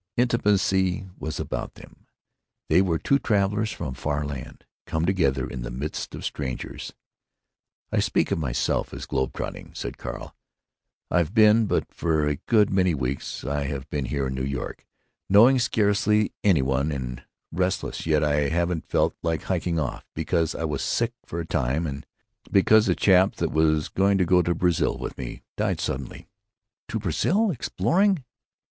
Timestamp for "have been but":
11.19-11.93